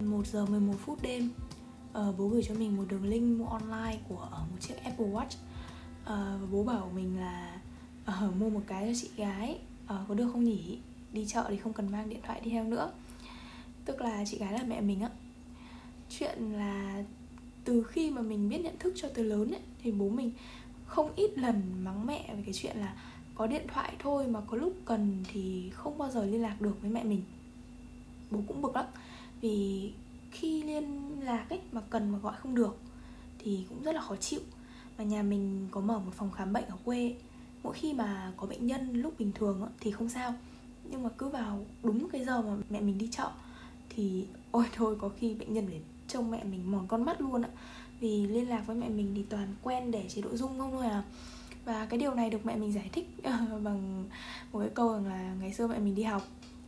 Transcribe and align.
1 0.00 0.26
giờ 0.26 0.46
11 0.46 0.74
phút 0.78 1.02
đêm. 1.02 1.30
Uh, 1.90 2.18
bố 2.18 2.28
gửi 2.28 2.42
cho 2.48 2.54
mình 2.54 2.76
một 2.76 2.84
đường 2.88 3.04
link 3.04 3.38
mua 3.38 3.46
online 3.46 3.98
của 4.08 4.28
uh, 4.32 4.50
một 4.50 4.56
chiếc 4.60 4.74
Apple 4.84 5.06
Watch. 5.06 5.36
Uh, 6.02 6.50
bố 6.50 6.64
bảo 6.64 6.90
mình 6.94 7.20
là 7.20 7.60
uh, 8.10 8.36
mua 8.36 8.50
một 8.50 8.60
cái 8.66 8.86
cho 8.86 9.00
chị 9.02 9.10
gái. 9.16 9.58
Uh, 9.84 10.08
có 10.08 10.14
được 10.14 10.30
không 10.32 10.44
nhỉ? 10.44 10.78
Đi 11.12 11.26
chợ 11.26 11.44
thì 11.48 11.56
không 11.56 11.72
cần 11.72 11.92
mang 11.92 12.08
điện 12.08 12.20
thoại 12.22 12.40
đi 12.44 12.50
theo 12.50 12.64
nữa. 12.64 12.90
Tức 13.84 14.00
là 14.00 14.24
chị 14.26 14.38
gái 14.38 14.52
là 14.52 14.62
mẹ 14.68 14.80
mình 14.80 15.00
á. 15.00 15.10
Chuyện 16.10 16.52
là 16.52 17.04
từ 17.64 17.82
khi 17.82 18.10
mà 18.10 18.22
mình 18.22 18.48
biết 18.48 18.58
nhận 18.58 18.78
thức 18.78 18.94
cho 18.96 19.08
từ 19.14 19.22
lớn 19.22 19.50
ấy, 19.50 19.60
thì 19.82 19.92
bố 19.92 20.08
mình 20.08 20.32
không 20.86 21.12
ít 21.16 21.38
lần 21.38 21.84
mắng 21.84 22.06
mẹ 22.06 22.34
về 22.36 22.42
cái 22.44 22.54
chuyện 22.54 22.76
là 22.76 22.96
có 23.34 23.46
điện 23.46 23.66
thoại 23.74 23.92
thôi 23.98 24.26
mà 24.26 24.40
có 24.40 24.56
lúc 24.56 24.72
cần 24.84 25.24
thì 25.32 25.70
không 25.70 25.98
bao 25.98 26.10
giờ 26.10 26.24
liên 26.24 26.42
lạc 26.42 26.60
được 26.60 26.80
với 26.80 26.90
mẹ 26.90 27.04
mình. 27.04 27.22
Bố 28.30 28.40
cũng 28.48 28.62
bực 28.62 28.76
lắm 28.76 28.86
vì 29.40 29.92
khi 30.30 30.62
liên 30.62 31.16
lạc 31.22 31.46
ấy 31.50 31.60
mà 31.72 31.80
cần 31.90 32.10
mà 32.10 32.18
gọi 32.18 32.34
không 32.38 32.54
được 32.54 32.76
thì 33.38 33.64
cũng 33.68 33.82
rất 33.82 33.94
là 33.94 34.00
khó 34.00 34.16
chịu. 34.16 34.40
Mà 34.98 35.04
nhà 35.04 35.22
mình 35.22 35.68
có 35.70 35.80
mở 35.80 35.98
một 35.98 36.12
phòng 36.14 36.30
khám 36.30 36.52
bệnh 36.52 36.64
ở 36.64 36.76
quê, 36.84 37.14
mỗi 37.62 37.74
khi 37.74 37.92
mà 37.92 38.32
có 38.36 38.46
bệnh 38.46 38.66
nhân 38.66 38.92
lúc 38.92 39.18
bình 39.18 39.32
thường 39.34 39.68
thì 39.80 39.90
không 39.90 40.08
sao. 40.08 40.34
Nhưng 40.90 41.02
mà 41.02 41.10
cứ 41.18 41.28
vào 41.28 41.64
đúng 41.82 42.08
cái 42.08 42.24
giờ 42.24 42.42
mà 42.42 42.56
mẹ 42.70 42.80
mình 42.80 42.98
đi 42.98 43.08
chợ 43.10 43.30
thì 43.88 44.26
ôi 44.50 44.64
thôi, 44.74 44.96
có 45.00 45.08
khi 45.08 45.34
bệnh 45.34 45.52
nhân 45.52 45.66
để 45.70 45.80
trông 46.08 46.30
mẹ 46.30 46.44
mình 46.44 46.70
mòn 46.70 46.86
con 46.88 47.04
mắt 47.04 47.20
luôn 47.20 47.42
ạ 47.42 47.50
vì 48.00 48.26
liên 48.26 48.48
lạc 48.48 48.62
với 48.66 48.76
mẹ 48.76 48.88
mình 48.88 49.12
thì 49.16 49.22
toàn 49.22 49.54
quen 49.62 49.90
để 49.90 50.04
chế 50.08 50.22
độ 50.22 50.36
dung 50.36 50.58
không 50.58 50.70
thôi 50.70 50.86
à. 50.86 51.02
Và 51.64 51.86
cái 51.86 51.98
điều 51.98 52.14
này 52.14 52.30
được 52.30 52.46
mẹ 52.46 52.56
mình 52.56 52.72
giải 52.72 52.90
thích 52.92 53.08
ờ, 53.22 53.32
bằng 53.62 54.04
một 54.52 54.60
cái 54.60 54.68
câu 54.74 54.92
rằng 54.92 55.06
là 55.06 55.34
ngày 55.40 55.52
xưa 55.52 55.66
mẹ 55.66 55.78
mình 55.78 55.94
đi 55.94 56.02
học 56.02 56.22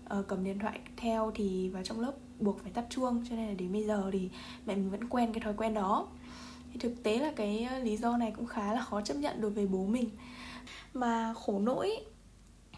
ờ, 0.05 0.23
cầm 0.23 0.45
điện 0.45 0.59
thoại 0.59 0.80
theo 0.97 1.33
thì 1.34 1.69
vào 1.69 1.83
trong 1.83 2.00
lớp 2.00 2.12
buộc 2.41 2.62
phải 2.62 2.73
tắt 2.73 2.85
chuông 2.91 3.25
cho 3.30 3.37
nên 3.37 3.49
là 3.49 3.55
đến 3.55 3.73
bây 3.73 3.85
giờ 3.85 4.11
thì 4.12 4.29
mẹ 4.67 4.75
mình 4.75 4.91
vẫn 4.91 5.09
quen 5.09 5.33
cái 5.33 5.41
thói 5.41 5.55
quen 5.57 5.75
đó. 5.75 6.09
Thì 6.73 6.78
thực 6.78 7.03
tế 7.03 7.19
là 7.19 7.33
cái 7.37 7.62
ờ, 7.70 7.78
lý 7.78 7.97
do 7.97 8.17
này 8.17 8.33
cũng 8.37 8.47
khá 8.47 8.75
là 8.75 8.81
khó 8.81 9.01
chấp 9.01 9.17
nhận 9.17 9.41
đối 9.41 9.51
với 9.51 9.67
bố 9.67 9.87
mình. 9.87 10.11
Mà 10.95 11.34
khổ 11.34 11.59
nỗi 11.59 11.91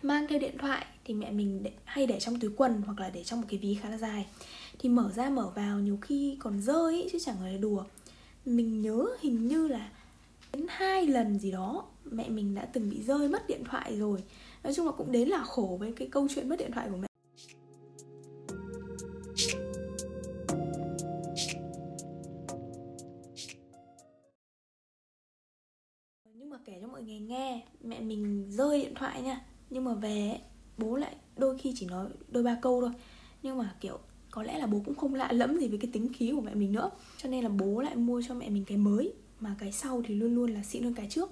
mang 0.03 0.27
theo 0.28 0.39
điện 0.39 0.59
thoại 0.59 0.86
thì 1.05 1.14
mẹ 1.14 1.31
mình 1.31 1.62
để, 1.62 1.73
hay 1.84 2.06
để 2.06 2.20
trong 2.20 2.41
túi 2.41 2.51
quần 2.56 2.83
hoặc 2.86 3.01
là 3.01 3.11
để 3.11 3.25
trong 3.25 3.41
một 3.41 3.47
cái 3.51 3.59
ví 3.59 3.75
khá 3.75 3.89
là 3.89 3.97
dài. 3.97 4.27
Thì 4.78 4.89
mở 4.89 5.11
ra 5.14 5.28
mở 5.28 5.53
vào 5.55 5.79
nhiều 5.79 5.98
khi 6.01 6.36
còn 6.41 6.61
rơi 6.61 7.03
ý, 7.03 7.08
chứ 7.12 7.19
chẳng 7.25 7.36
phải 7.41 7.53
là 7.53 7.58
đùa. 7.58 7.84
Mình 8.45 8.83
nhớ 8.83 9.06
hình 9.20 9.48
như 9.48 9.69
là 9.69 9.91
đến 10.53 10.67
hai 10.69 11.06
lần 11.06 11.39
gì 11.39 11.51
đó 11.51 11.84
mẹ 12.05 12.29
mình 12.29 12.55
đã 12.55 12.64
từng 12.64 12.91
bị 12.91 13.03
rơi 13.03 13.29
mất 13.29 13.48
điện 13.48 13.64
thoại 13.64 13.98
rồi. 13.98 14.23
Nói 14.64 14.75
chung 14.75 14.86
là 14.86 14.92
cũng 14.92 15.12
đến 15.12 15.29
là 15.29 15.42
khổ 15.42 15.77
với 15.81 15.92
cái 15.97 16.08
câu 16.08 16.29
chuyện 16.34 16.48
mất 16.48 16.58
điện 16.58 16.70
thoại 16.73 16.89
của 16.91 16.97
mẹ 16.97 17.06
nghe, 27.28 27.62
mẹ 27.84 28.01
mình 28.01 28.47
rơi 28.51 28.81
điện 28.81 28.95
thoại 28.95 29.23
nha. 29.23 29.41
Nhưng 29.70 29.84
mà 29.84 29.95
về 29.95 30.41
bố 30.78 30.97
lại 30.97 31.17
đôi 31.37 31.59
khi 31.59 31.73
chỉ 31.77 31.87
nói 31.87 32.09
đôi 32.29 32.42
ba 32.42 32.59
câu 32.62 32.81
thôi. 32.81 32.91
Nhưng 33.42 33.59
mà 33.59 33.75
kiểu, 33.81 33.98
có 34.31 34.42
lẽ 34.42 34.59
là 34.59 34.67
bố 34.67 34.83
cũng 34.84 34.95
không 34.95 35.14
lạ 35.14 35.33
lẫm 35.33 35.59
gì 35.59 35.69
với 35.69 35.79
cái 35.79 35.91
tính 35.92 36.12
khí 36.12 36.33
của 36.34 36.41
mẹ 36.41 36.55
mình 36.55 36.73
nữa. 36.73 36.91
Cho 37.19 37.29
nên 37.29 37.45
là 37.45 37.48
bố 37.48 37.81
lại 37.81 37.97
mua 37.97 38.23
cho 38.29 38.34
mẹ 38.34 38.51
mình 38.51 38.64
cái 38.64 38.79
mới, 38.79 39.12
mà 39.41 39.56
cái 39.59 39.73
sau 39.73 40.03
thì 40.06 40.14
luôn 40.14 40.34
luôn 40.34 40.55
là 40.55 40.62
xịn 40.62 40.83
hơn 40.83 40.95
cái 40.95 41.06
trước. 41.11 41.31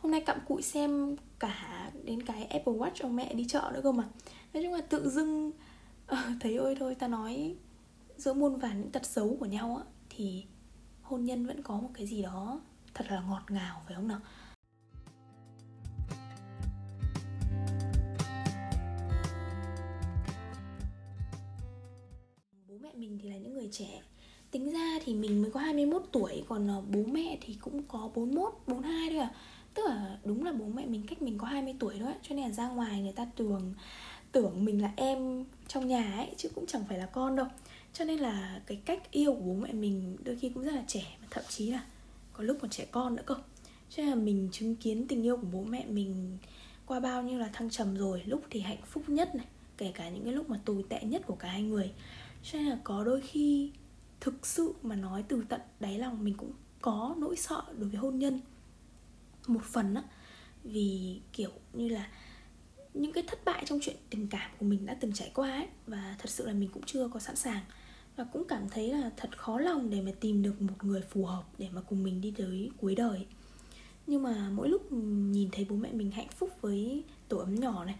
Hôm 0.00 0.12
nay 0.12 0.20
cặm 0.20 0.38
cụi 0.48 0.62
xem 0.62 1.16
cả 1.38 1.90
đến 2.04 2.22
cái 2.22 2.44
Apple 2.44 2.72
Watch 2.72 2.90
cho 2.94 3.08
mẹ 3.08 3.34
đi 3.34 3.46
chợ 3.48 3.70
nữa 3.74 3.80
cơ 3.82 3.92
mà. 3.92 4.08
Nói 4.54 4.62
chung 4.62 4.72
là 4.72 4.80
tự 4.80 5.10
dưng 5.10 5.52
ờ, 6.06 6.18
thấy 6.40 6.56
ôi 6.56 6.76
thôi, 6.78 6.94
ta 6.94 7.08
nói 7.08 7.56
giữa 8.16 8.34
muôn 8.34 8.56
vàn 8.56 8.80
những 8.80 8.90
tật 8.90 9.06
xấu 9.06 9.36
của 9.40 9.46
nhau 9.46 9.76
á, 9.76 9.92
thì 10.10 10.44
hôn 11.02 11.24
nhân 11.24 11.46
vẫn 11.46 11.62
có 11.62 11.80
một 11.80 11.90
cái 11.94 12.06
gì 12.06 12.22
đó 12.22 12.60
thật 12.94 13.04
là 13.10 13.22
ngọt 13.28 13.42
ngào, 13.48 13.82
phải 13.86 13.94
không 13.94 14.08
nào? 14.08 14.20
Mẹ 22.92 23.00
mình 23.00 23.18
thì 23.22 23.30
là 23.30 23.36
những 23.36 23.54
người 23.54 23.68
trẻ. 23.72 24.02
Tính 24.50 24.72
ra 24.72 24.98
thì 25.04 25.14
mình 25.14 25.42
mới 25.42 25.50
có 25.50 25.60
21 25.60 26.02
tuổi 26.12 26.44
còn 26.48 26.68
ờ, 26.68 26.82
bố 26.90 27.02
mẹ 27.12 27.38
thì 27.40 27.56
cũng 27.60 27.82
có 27.82 28.10
41, 28.14 28.52
42 28.66 29.08
thôi 29.10 29.18
à. 29.18 29.30
Tức 29.74 29.82
là 29.86 30.18
đúng 30.24 30.44
là 30.44 30.52
bố 30.52 30.64
mẹ 30.64 30.86
mình 30.86 31.06
cách 31.08 31.22
mình 31.22 31.38
có 31.38 31.46
20 31.46 31.74
tuổi 31.78 31.94
thôi 32.00 32.12
cho 32.22 32.34
nên 32.34 32.44
là 32.44 32.50
ra 32.50 32.68
ngoài 32.68 33.00
người 33.00 33.12
ta 33.12 33.26
tưởng 33.36 33.74
tưởng 34.32 34.64
mình 34.64 34.82
là 34.82 34.92
em 34.96 35.44
trong 35.68 35.88
nhà 35.88 36.14
ấy 36.16 36.28
chứ 36.36 36.48
cũng 36.54 36.66
chẳng 36.66 36.84
phải 36.88 36.98
là 36.98 37.06
con 37.06 37.36
đâu. 37.36 37.46
Cho 37.92 38.04
nên 38.04 38.18
là 38.18 38.60
cái 38.66 38.78
cách 38.84 39.10
yêu 39.10 39.32
của 39.32 39.40
bố 39.40 39.54
mẹ 39.54 39.72
mình 39.72 40.16
đôi 40.24 40.36
khi 40.36 40.48
cũng 40.48 40.62
rất 40.62 40.74
là 40.74 40.84
trẻ 40.86 41.16
mà 41.20 41.26
thậm 41.30 41.44
chí 41.48 41.70
là 41.70 41.84
có 42.32 42.44
lúc 42.44 42.58
còn 42.60 42.70
trẻ 42.70 42.86
con 42.90 43.16
nữa 43.16 43.22
cơ. 43.26 43.34
Cho 43.90 44.02
nên 44.02 44.08
là 44.10 44.14
mình 44.14 44.48
chứng 44.52 44.76
kiến 44.76 45.08
tình 45.08 45.22
yêu 45.22 45.36
của 45.36 45.46
bố 45.52 45.62
mẹ 45.62 45.84
mình 45.88 46.38
qua 46.86 47.00
bao 47.00 47.22
nhiêu 47.22 47.38
là 47.38 47.48
thăng 47.52 47.70
trầm 47.70 47.96
rồi 47.96 48.22
lúc 48.26 48.42
thì 48.50 48.60
hạnh 48.60 48.82
phúc 48.86 49.08
nhất 49.08 49.34
này 49.34 49.46
kể 49.78 49.92
cả 49.94 50.08
những 50.08 50.24
cái 50.24 50.32
lúc 50.32 50.50
mà 50.50 50.58
tồi 50.64 50.84
tệ 50.88 51.00
nhất 51.02 51.22
của 51.26 51.34
cả 51.34 51.48
hai 51.48 51.62
người 51.62 51.90
cho 52.42 52.58
nên 52.58 52.66
là 52.66 52.78
có 52.84 53.04
đôi 53.04 53.20
khi 53.20 53.72
thực 54.20 54.46
sự 54.46 54.74
mà 54.82 54.96
nói 54.96 55.24
từ 55.28 55.44
tận 55.48 55.60
đáy 55.80 55.98
lòng 55.98 56.24
mình 56.24 56.34
cũng 56.36 56.52
có 56.80 57.14
nỗi 57.18 57.36
sợ 57.36 57.62
đối 57.78 57.88
với 57.88 57.98
hôn 57.98 58.18
nhân. 58.18 58.40
Một 59.46 59.64
phần 59.64 59.94
á, 59.94 60.02
vì 60.64 61.20
kiểu 61.32 61.50
như 61.72 61.88
là 61.88 62.08
những 62.94 63.12
cái 63.12 63.24
thất 63.26 63.44
bại 63.44 63.64
trong 63.66 63.78
chuyện 63.82 63.96
tình 64.10 64.28
cảm 64.28 64.50
của 64.58 64.66
mình 64.66 64.86
đã 64.86 64.94
từng 65.00 65.12
trải 65.12 65.30
qua 65.34 65.50
ấy, 65.50 65.68
và 65.86 66.16
thật 66.18 66.30
sự 66.30 66.46
là 66.46 66.52
mình 66.52 66.68
cũng 66.72 66.82
chưa 66.86 67.08
có 67.08 67.20
sẵn 67.20 67.36
sàng. 67.36 67.64
Và 68.16 68.24
cũng 68.24 68.44
cảm 68.48 68.68
thấy 68.70 68.88
là 68.88 69.10
thật 69.16 69.38
khó 69.38 69.58
lòng 69.58 69.90
để 69.90 70.00
mà 70.00 70.12
tìm 70.20 70.42
được 70.42 70.62
một 70.62 70.84
người 70.84 71.02
phù 71.02 71.24
hợp 71.24 71.44
để 71.58 71.68
mà 71.72 71.80
cùng 71.80 72.02
mình 72.02 72.20
đi 72.20 72.34
tới 72.36 72.70
cuối 72.80 72.94
đời. 72.94 73.26
Nhưng 74.06 74.22
mà 74.22 74.50
mỗi 74.50 74.68
lúc 74.68 74.92
nhìn 74.92 75.48
thấy 75.52 75.66
bố 75.70 75.76
mẹ 75.76 75.92
mình 75.92 76.10
hạnh 76.10 76.28
phúc 76.36 76.50
với 76.60 77.04
tổ 77.28 77.36
ấm 77.36 77.54
nhỏ 77.54 77.84
này, 77.84 77.96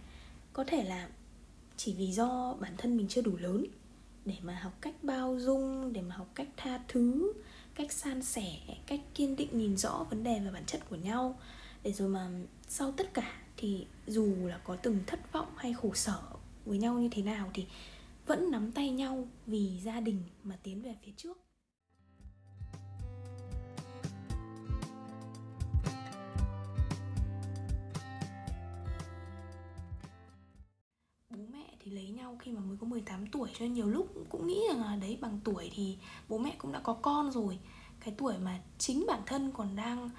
có 0.52 0.64
thể 0.64 0.84
là 0.84 1.08
chỉ 1.76 1.94
vì 1.94 2.12
do 2.12 2.54
bản 2.60 2.72
thân 2.78 2.96
mình 2.96 3.08
chưa 3.08 3.22
đủ 3.22 3.36
lớn 3.36 3.64
để 4.24 4.34
mà 4.42 4.54
học 4.62 4.72
cách 4.80 4.94
bao 5.02 5.36
dung, 5.38 5.92
để 5.92 6.00
mà 6.00 6.14
học 6.14 6.28
cách 6.34 6.48
tha 6.56 6.80
thứ, 6.88 7.32
cách 7.74 7.92
san 7.92 8.22
sẻ, 8.22 8.58
cách 8.86 9.00
kiên 9.14 9.36
định 9.36 9.58
nhìn 9.58 9.76
rõ 9.76 10.06
vấn 10.10 10.24
đề 10.24 10.40
và 10.44 10.50
bản 10.50 10.64
chất 10.66 10.80
của 10.90 10.96
nhau. 10.96 11.38
Để 11.82 11.92
rồi 11.92 12.08
mà 12.08 12.30
sau 12.68 12.92
tất 12.92 13.14
cả 13.14 13.40
thì 13.56 13.86
dù 14.06 14.34
là 14.46 14.58
có 14.58 14.76
từng 14.76 14.98
thất 15.06 15.32
vọng 15.32 15.52
hay 15.56 15.74
khổ 15.74 15.94
sở 15.94 16.22
với 16.66 16.78
nhau 16.78 16.94
như 16.94 17.08
thế 17.12 17.22
nào 17.22 17.50
thì 17.54 17.66
vẫn 18.26 18.50
nắm 18.50 18.72
tay 18.72 18.90
nhau 18.90 19.28
vì 19.46 19.80
gia 19.84 20.00
đình 20.00 20.22
mà 20.42 20.56
tiến 20.62 20.82
về 20.82 20.94
phía 21.04 21.12
trước. 21.16 21.41
Lấy 31.92 32.08
nhau 32.08 32.36
khi 32.40 32.52
mà 32.52 32.60
mới 32.60 32.76
có 32.80 32.86
18 32.86 33.26
tuổi 33.26 33.50
cho 33.52 33.60
nên 33.60 33.72
nhiều 33.72 33.86
lúc 33.86 34.14
cũng 34.28 34.46
nghĩ 34.46 34.60
rằng 34.68 34.80
là 34.80 34.96
đấy 34.96 35.18
bằng 35.20 35.40
tuổi 35.44 35.70
thì 35.74 35.96
bố 36.28 36.38
mẹ 36.38 36.54
cũng 36.58 36.72
đã 36.72 36.80
có 36.80 36.94
con 36.94 37.30
rồi. 37.30 37.58
Cái 38.00 38.14
tuổi 38.18 38.38
mà 38.38 38.60
chính 38.78 39.04
bản 39.08 39.20
thân 39.26 39.52
còn 39.52 39.76
đang 39.76 40.10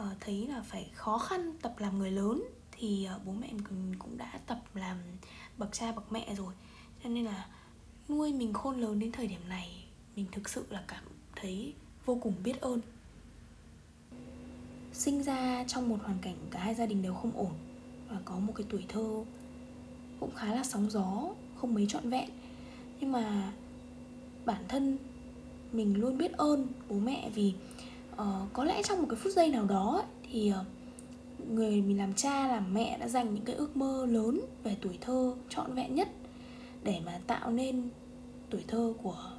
uh, 0.00 0.06
thấy 0.20 0.46
là 0.46 0.62
phải 0.62 0.90
khó 0.94 1.18
khăn 1.18 1.52
tập 1.62 1.74
làm 1.78 1.98
người 1.98 2.10
lớn 2.10 2.42
thì 2.72 3.08
uh, 3.16 3.26
bố 3.26 3.32
mẹ 3.32 3.52
mình 3.52 3.94
cũng 3.98 4.18
đã 4.18 4.40
tập 4.46 4.62
làm 4.74 4.96
bậc 5.58 5.72
cha 5.72 5.92
bậc 5.92 6.12
mẹ 6.12 6.34
rồi. 6.34 6.54
Cho 7.04 7.10
nên 7.10 7.24
là 7.24 7.46
nuôi 8.08 8.32
mình 8.32 8.52
khôn 8.52 8.80
lớn 8.80 8.98
đến 8.98 9.12
thời 9.12 9.26
điểm 9.26 9.48
này 9.48 9.84
mình 10.16 10.26
thực 10.32 10.48
sự 10.48 10.66
là 10.70 10.84
cảm 10.88 11.04
thấy 11.36 11.74
vô 12.04 12.18
cùng 12.22 12.34
biết 12.44 12.60
ơn. 12.60 12.80
Sinh 14.92 15.22
ra 15.22 15.64
trong 15.68 15.88
một 15.88 15.98
hoàn 16.02 16.18
cảnh 16.22 16.36
cả 16.50 16.60
hai 16.60 16.74
gia 16.74 16.86
đình 16.86 17.02
đều 17.02 17.14
không 17.14 17.32
ổn 17.36 17.52
và 18.08 18.20
có 18.24 18.38
một 18.38 18.52
cái 18.56 18.66
tuổi 18.70 18.84
thơ 18.88 19.24
cũng 20.22 20.34
khá 20.34 20.54
là 20.54 20.64
sóng 20.64 20.90
gió 20.90 21.28
không 21.56 21.74
mấy 21.74 21.86
trọn 21.86 22.10
vẹn. 22.10 22.28
Nhưng 23.00 23.12
mà 23.12 23.52
bản 24.44 24.64
thân 24.68 24.98
mình 25.72 26.00
luôn 26.00 26.18
biết 26.18 26.32
ơn 26.32 26.66
bố 26.88 26.96
mẹ 26.96 27.30
vì 27.34 27.54
uh, 28.12 28.52
có 28.52 28.64
lẽ 28.64 28.82
trong 28.82 28.98
một 28.98 29.06
cái 29.10 29.16
phút 29.22 29.32
giây 29.32 29.50
nào 29.50 29.64
đó 29.64 30.04
thì 30.30 30.52
uh, 30.60 30.66
người 31.50 31.82
mình 31.82 31.98
làm 31.98 32.14
cha 32.14 32.48
làm 32.48 32.74
mẹ 32.74 32.98
đã 32.98 33.08
dành 33.08 33.34
những 33.34 33.44
cái 33.44 33.56
ước 33.56 33.76
mơ 33.76 34.06
lớn 34.06 34.40
về 34.64 34.76
tuổi 34.80 34.98
thơ 35.00 35.34
trọn 35.48 35.74
vẹn 35.74 35.94
nhất 35.94 36.08
để 36.82 37.00
mà 37.06 37.20
tạo 37.26 37.50
nên 37.50 37.88
tuổi 38.50 38.64
thơ 38.68 38.94
của 39.02 39.32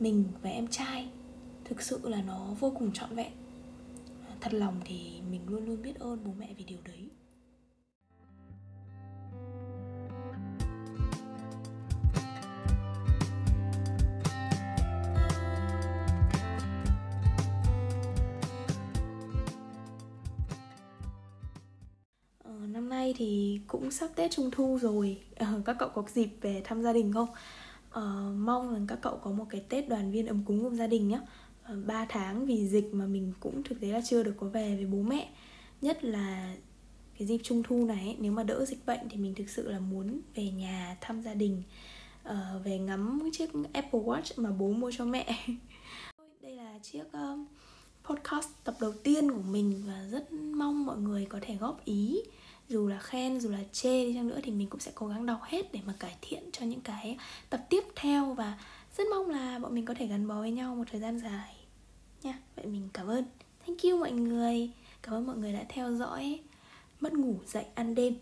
mình 0.00 0.24
và 0.42 0.50
em 0.50 0.68
trai. 0.68 1.08
Thực 1.64 1.82
sự 1.82 2.00
là 2.08 2.22
nó 2.22 2.46
vô 2.60 2.72
cùng 2.78 2.92
trọn 2.92 3.14
vẹn. 3.14 3.32
Thật 4.40 4.54
lòng 4.54 4.80
thì 4.84 5.20
mình 5.30 5.40
luôn 5.48 5.66
luôn 5.66 5.82
biết 5.82 5.98
ơn 5.98 6.18
bố 6.24 6.30
mẹ 6.38 6.54
vì 6.58 6.64
điều 6.64 6.78
đấy. 6.84 7.08
Nay 23.06 23.14
thì 23.18 23.60
cũng 23.66 23.90
sắp 23.90 24.10
Tết 24.14 24.30
Trung 24.30 24.50
Thu 24.50 24.78
rồi. 24.82 25.18
Ờ, 25.36 25.62
các 25.64 25.76
cậu 25.78 25.88
có 25.88 26.04
dịp 26.14 26.28
về 26.40 26.62
thăm 26.64 26.82
gia 26.82 26.92
đình 26.92 27.12
không? 27.12 27.28
uh, 27.98 28.36
mong 28.36 28.72
rằng 28.72 28.86
các 28.86 28.98
cậu 29.02 29.16
có 29.16 29.30
một 29.30 29.44
cái 29.50 29.64
tết 29.68 29.88
đoàn 29.88 30.10
viên 30.10 30.26
ấm 30.26 30.44
cúng 30.44 30.62
cùng 30.62 30.76
gia 30.76 30.86
đình 30.86 31.08
nhé 31.08 31.20
uh, 31.72 31.86
3 31.86 32.06
tháng 32.08 32.46
vì 32.46 32.68
dịch 32.68 32.94
mà 32.94 33.06
mình 33.06 33.32
cũng 33.40 33.62
thực 33.62 33.80
tế 33.80 33.88
là 33.88 34.00
chưa 34.04 34.22
được 34.22 34.34
có 34.40 34.48
về 34.48 34.76
với 34.76 34.86
bố 34.86 34.98
mẹ. 34.98 35.28
Nhất 35.80 36.04
là 36.04 36.54
cái 37.18 37.28
dịp 37.28 37.40
trung 37.42 37.62
thu 37.62 37.86
này 37.86 38.16
nếu 38.20 38.32
mà 38.32 38.42
đỡ 38.42 38.64
dịch 38.64 38.86
bệnh 38.86 39.08
thì 39.10 39.16
mình 39.16 39.34
thực 39.34 39.48
sự 39.48 39.70
là 39.70 39.78
muốn 39.78 40.20
về 40.34 40.50
nhà 40.50 40.96
thăm 41.00 41.22
gia 41.22 41.34
đình. 41.34 41.62
Uh, 42.28 42.64
về 42.64 42.78
ngắm 42.78 43.30
chiếc 43.32 43.50
Apple 43.72 44.00
Watch 44.00 44.42
mà 44.42 44.50
bố 44.50 44.68
mua 44.68 44.90
cho 44.92 45.04
mẹ. 45.04 45.46
Đây 46.42 46.52
là 46.52 46.78
chiếc 46.82 47.04
uh, 47.04 47.46
podcast 48.04 48.48
tập 48.64 48.74
đầu 48.80 48.92
tiên 49.02 49.30
của 49.30 49.42
mình 49.50 49.82
và 49.86 50.06
rất 50.10 50.32
mong 50.32 50.86
mọi 50.86 50.96
người 50.96 51.26
có 51.30 51.38
thể 51.42 51.56
góp 51.56 51.84
ý 51.84 52.20
dù 52.68 52.88
là 52.88 52.98
khen, 52.98 53.40
dù 53.40 53.50
là 53.50 53.58
chê 53.72 54.04
đi 54.04 54.14
chăng 54.14 54.28
nữa 54.28 54.40
thì 54.42 54.52
mình 54.52 54.68
cũng 54.68 54.80
sẽ 54.80 54.92
cố 54.94 55.06
gắng 55.06 55.26
đọc 55.26 55.40
hết 55.42 55.72
để 55.72 55.80
mà 55.86 55.92
cải 55.98 56.16
thiện 56.20 56.42
cho 56.52 56.66
những 56.66 56.80
cái 56.80 57.18
tập 57.50 57.66
tiếp 57.70 57.84
theo. 57.96 58.34
Và 58.34 58.58
rất 58.96 59.04
mong 59.10 59.30
là 59.30 59.58
bọn 59.58 59.74
mình 59.74 59.84
có 59.84 59.94
thể 59.94 60.06
gắn 60.06 60.28
bó 60.28 60.40
với 60.40 60.50
nhau 60.50 60.74
một 60.74 60.84
thời 60.90 61.00
gian 61.00 61.18
dài 61.18 61.54
nha. 62.22 62.38
Vậy 62.56 62.66
mình 62.66 62.88
cảm 62.92 63.06
ơn. 63.06 63.24
Thank 63.66 63.82
you 63.82 63.98
mọi 63.98 64.12
người. 64.12 64.70
Cảm 65.02 65.14
ơn 65.14 65.26
mọi 65.26 65.36
người 65.36 65.52
đã 65.52 65.64
theo 65.68 65.94
dõi. 65.94 66.40
Mất 67.00 67.12
ngủ 67.12 67.36
dậy 67.46 67.64
ăn 67.74 67.94
đêm. 67.94 68.14